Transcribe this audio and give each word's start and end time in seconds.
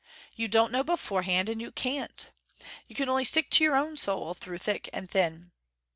You 0.35 0.47
don't 0.47 0.71
know 0.71 0.83
beforehand, 0.83 1.47
and 1.47 1.61
you 1.61 1.69
can't. 1.71 2.31
You 2.87 2.95
can 2.95 3.07
only 3.07 3.23
stick 3.23 3.51
to 3.51 3.63
your 3.63 3.75
own 3.75 3.97
soul 3.97 4.33
through 4.33 4.57
thick 4.57 4.89
and 4.91 5.07
thin. 5.07 5.51